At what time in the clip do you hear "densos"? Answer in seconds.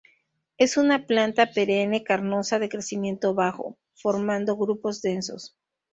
5.03-5.55